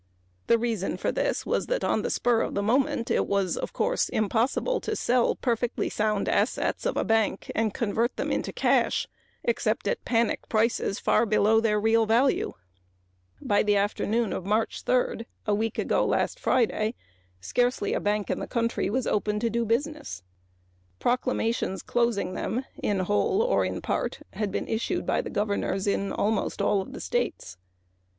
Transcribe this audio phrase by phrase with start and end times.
[0.47, 3.71] The reason for this was that on the spur of the moment it was, of
[3.71, 9.07] course, impossible to sell perfectly sound assets of a bank and convert them into cash
[9.43, 12.53] except at panic prices far below their real value.
[13.43, 15.27] By the afternoon of March 3d
[17.39, 20.23] scarcely a bank in the country was open to do business.
[20.97, 25.85] Proclamations temporarily closing them in whole or in part had been issued by the governors
[25.85, 27.57] in almost all the states.